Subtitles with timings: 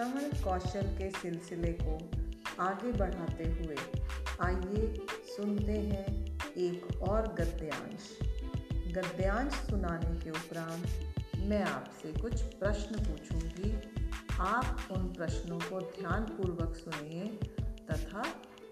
[0.00, 2.10] श्रवण कौशल के सिलसिले को
[2.60, 3.76] आगे बढ़ाते हुए
[4.40, 8.18] आइए सुनते हैं एक और गद्यांश।
[8.94, 13.74] गद्यांश सुनाने के उपरांत मैं आपसे कुछ प्रश्न पूछूँगी।
[14.40, 17.26] आप उन प्रश्नों को ध्यानपूर्वक सुनिए
[17.90, 18.22] तथा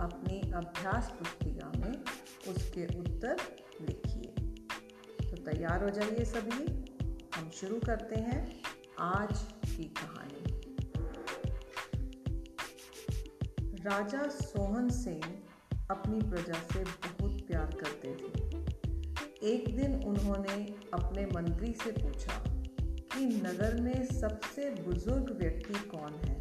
[0.00, 1.92] अपनी अभ्यास पुस्तिका में
[2.48, 3.36] उसके उत्तर
[3.80, 4.32] लिखिए।
[5.30, 6.64] तो तैयार हो जाइए सभी।
[7.36, 8.62] हम शुरू करते हैं
[8.98, 9.38] आज
[9.76, 10.49] की कहानी।
[13.80, 15.20] राजा सोहन सिंह
[15.90, 18.48] अपनी प्रजा से बहुत प्यार करते थे।
[19.52, 22.44] एक दिन उन्होंने अपने मंत्री से पूछा
[22.82, 26.40] कि नगर में सबसे बुज़ुर्ग व्यक्ति कौन है?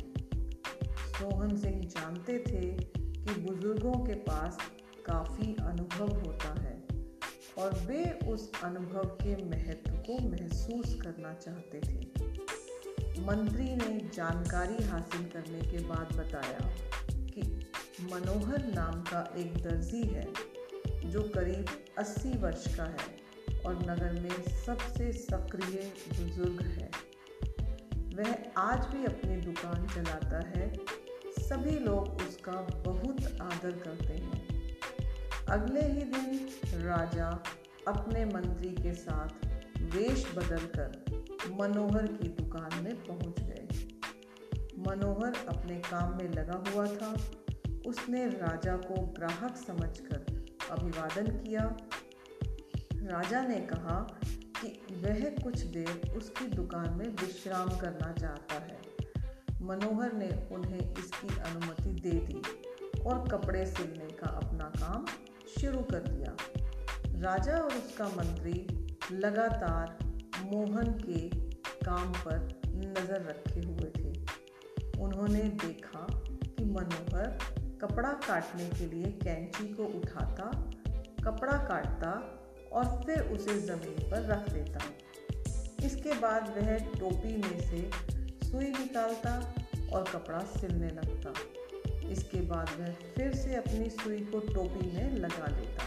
[0.94, 4.58] सोहन सिंह जानते थे कि बुज़ुर्गों के पास
[5.06, 6.84] काफ़ी अनुभव होता है
[7.58, 12.10] और वे उस अनुभव के महत्व को महसूस करना चाहते थे।
[13.22, 16.72] मंत्री ने जानकारी हासिल करने के बाद बताया
[18.03, 20.28] मनोहर नाम का एक दर्जी है,
[21.09, 21.66] जो करीब
[21.97, 23.19] 80 वर्ष का है
[23.59, 26.91] और नगर में सबसे सक्रिय बुज़ुर्ग है।
[28.16, 30.78] वह आज भी अपनी दुकान चलाता है।
[31.39, 34.78] सभी लोग उसका बहुत आदर करते हैं।
[35.50, 36.50] अगले ही दिन
[36.86, 37.44] राजा
[37.88, 39.45] अपने मंत्री के साथ
[39.78, 41.06] वेश बदलकर
[41.61, 43.67] मनोहर की दुकान में पहुँच गए।
[44.80, 47.17] मनोहर अपने काम में लगा हुआ था।
[47.88, 50.25] उसने राजा को ग्राहक समझकर
[50.72, 51.61] अभिवादन किया।
[52.94, 53.99] राजा ने कहा
[54.61, 58.80] कि वह कुछ देर उसकी दुकान में विश्राम करना चाहता है।
[59.61, 62.41] मनोहर ने उन्हें इसकी अनुमति दे दी
[63.02, 65.05] और कपड़े सिलने का अपना काम
[65.59, 66.35] शुरू कर दिया।
[67.22, 68.67] राजा और उसका मंत्री
[69.11, 69.97] लगातार
[70.44, 71.30] मोहन के
[71.85, 74.11] काम पर नज़र रखे हुए थे।
[75.02, 76.07] उन्होंने देखा
[76.45, 80.72] कि मनोहर कपड़ा काटने के लिए कैंची को उठाता,
[81.25, 82.12] कपड़ा काटता
[82.72, 84.79] और फिर उसे ज़मीन पर रख देता।
[85.85, 87.91] इसके बाद वह टोपी में से
[88.47, 89.56] सुई निकालता
[89.94, 91.34] और कपड़ा सिलने लगता।
[92.09, 95.84] इसके बाद वह फिर से अपनी सुई को टोपी में लगा लेता।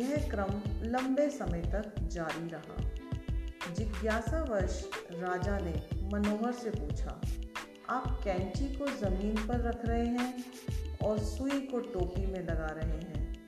[0.00, 2.90] यह क्रम लंबे समय तक जारी रहा।
[3.74, 7.20] जिज्ञासावश राजा ने मनोहर से पूछा
[7.90, 10.44] आप कैंची को ज़मीन पर रख रहे हैं
[11.04, 13.46] और सुई को टोपी में लगा रहे हैं।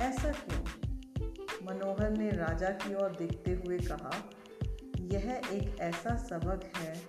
[0.00, 0.60] ऐसा क्यों?
[1.66, 4.30] मनोहर ने राजा की ओर देखते हुए कहा,
[5.00, 7.02] यह एक ऐसा सबक है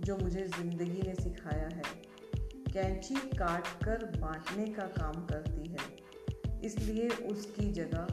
[0.00, 1.82] जो मुझे ज़िंदगी ने सिखाया है।
[2.72, 8.06] कैंची काट कर बांटने का काम करती है। इसलिए उसकी जगह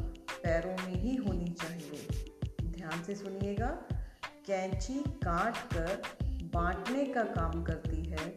[0.43, 2.07] पैरों में ही होनी चाहिए।
[2.63, 3.69] ध्यान से सुनिएगा,
[4.47, 6.01] कैंची काट कर
[6.53, 8.35] बांटने का काम करती है,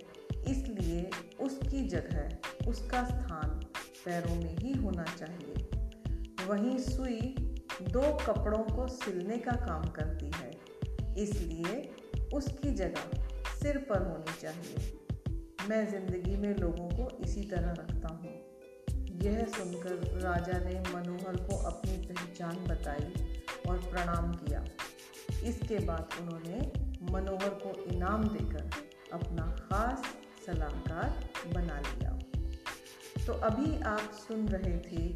[0.49, 1.11] इसलिए
[1.41, 3.61] उसकी जगह उसका स्थान
[4.05, 7.35] पैरों में ही होना चाहिए। वहीं सुई
[7.83, 10.51] दो कपड़ों को सिलने का काम करती है,
[11.19, 11.93] इसलिए
[12.35, 13.05] उसकी जगह
[13.55, 18.33] सिर पर होनी चाहिए। मैं ज़िंदगी में लोगों को इसी तरह रखता हूँ।
[19.23, 23.13] यह सुनकर राजा ने मनोहर को अपनी पहचान बताई
[23.69, 24.65] और प्रणाम किया।
[25.45, 26.59] इसके बाद उन्होंने
[27.11, 28.71] मनोहर को इनाम देकर
[29.13, 30.03] अपना खास
[30.47, 32.11] सलाहकार बना लिया।
[33.27, 35.09] तो अभी आप सुन रहे थे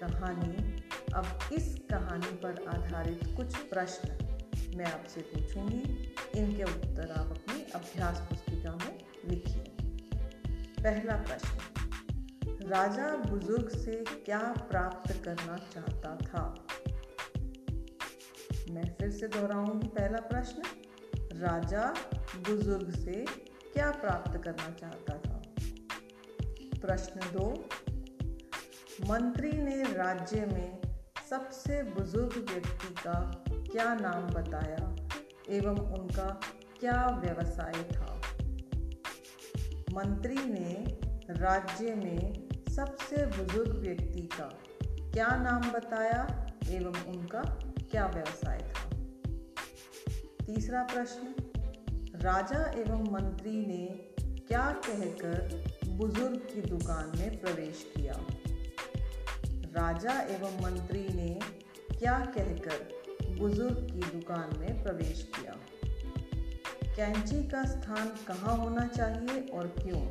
[0.00, 0.82] कहानी।
[1.14, 4.18] अब इस कहानी पर आधारित कुछ प्रश्न
[4.76, 9.64] मैं आपसे पूछूँगी। इनके उत्तर आप अपनी अभ्यास पुस्तिका में लिखिए।
[10.82, 11.58] पहला प्रश्न,
[12.68, 14.38] राजा बुज़ुर्ग से क्या
[14.70, 16.66] प्राप्त करना चाहता था?
[18.70, 20.62] मैं फिर से दोहराऊँगी पहला प्रश्न।
[21.34, 21.94] राजा
[22.36, 23.24] बुज़ुर्ग से
[23.72, 25.42] क्या प्राप्त करना चाहता था?
[26.80, 27.68] प्रश्न दो।
[29.10, 30.82] मंत्री ने राज्य में
[31.30, 34.96] सबसे बुज़ुर्ग व्यक्ति का क्या नाम बताया
[35.48, 36.40] एवं उनका
[36.80, 38.20] क्या व्यवसाय था?
[39.94, 40.98] मंत्री ने
[41.30, 44.58] राज्य में सबसे बुज़ुर्ग व्यक्ति का
[45.10, 47.42] क्या नाम बताया एवं उनका
[47.90, 48.93] क्या व्यवसाय था?
[50.46, 51.34] तीसरा प्रश्न,
[52.16, 53.86] राजा एवं मंत्री ने
[54.48, 58.26] क्या कहकर बुज़ुर्ग की दुकान में प्रवेश किया?
[59.50, 61.40] राजा एवं मंत्री ने
[61.98, 62.92] क्या कहकर
[63.38, 65.56] बुज़ुर्ग की दुकान में प्रवेश किया?
[66.96, 70.02] कैंची का स्थान कहाँ होना चाहिए और क्यों?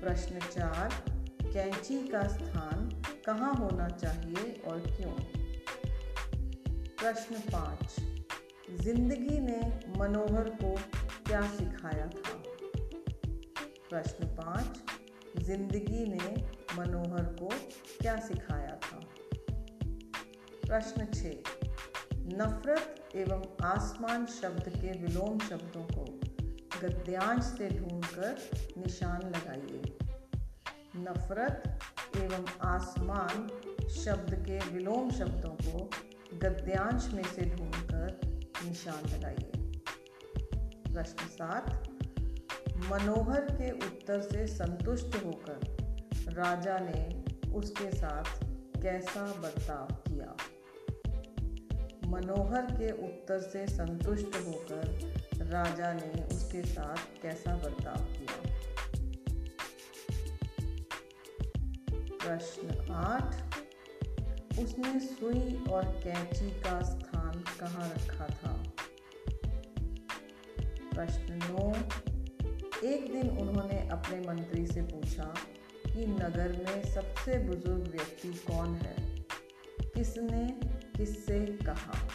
[0.00, 1.04] प्रश्न चार,
[1.52, 5.12] कैंची का स्थान कहाँ होना चाहिए और क्यों?
[6.72, 8.13] प्रश्न पाँच
[8.70, 9.60] ज़िंदगी ने
[9.98, 10.74] मनोहर को
[11.26, 12.42] क्या सिखाया था?
[13.90, 14.80] प्रश्न पाँच,
[15.42, 16.34] ज़िंदगी ने
[16.78, 17.48] मनोहर को
[18.00, 19.00] क्या सिखाया था?
[20.66, 21.24] प्रश्न छ
[22.16, 26.04] नफरत एवं आसमान शब्द के विलोम शब्दों को
[26.82, 28.36] गद्यांश से ढूंढकर
[28.78, 29.82] निशान लगाइए।
[30.96, 31.80] नफरत
[32.16, 33.48] एवं आसमान
[33.88, 35.90] शब्द के विलोम शब्दों को
[36.38, 38.33] गद्यांश में से ढूंढकर
[38.64, 39.50] निशान लगाइए
[40.94, 41.88] प्रश्न सात,
[42.76, 45.74] मनोहर के उत्तर से संतुष्ट होकर
[46.28, 48.24] राजा ने उसके साथ
[48.82, 50.36] कैसा बर्ताव किया?
[52.06, 58.58] मनोहर के उत्तर से संतुष्ट होकर राजा ने उसके साथ कैसा बर्ताव किया?
[62.06, 63.34] प्रश्न आठ,
[64.58, 68.53] उसने सुई और कैंची का स्थान कहाँ रखा था?
[70.94, 71.72] प्रश्न नौ।
[72.88, 75.34] एक दिन उन्होंने अपने मंत्री से पूछा
[75.86, 78.96] कि नगर में सबसे बुज़ुर्ग व्यक्ति कौन है?
[79.80, 80.48] किसने
[80.98, 82.08] किससे कहा?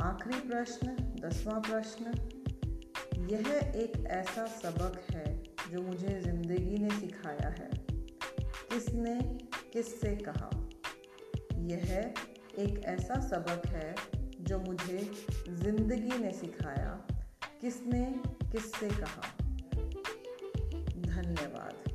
[0.00, 0.86] आखिरी प्रश्न,
[1.20, 2.04] दसवां प्रश्न।
[3.30, 7.70] यह एक ऐसा सबक है जो मुझे ज़िंदगी ने सिखाया है।
[8.72, 9.20] किसने
[9.72, 10.50] किससे कहा?
[11.54, 12.14] यह
[12.58, 14.19] एक ऐसा सबक है
[14.50, 14.98] जो मुझे
[15.48, 17.06] ज़िंदगी ने सिखाया
[17.60, 18.04] किसने
[18.52, 19.22] किससे कहा?
[20.96, 21.89] धन्यवाद।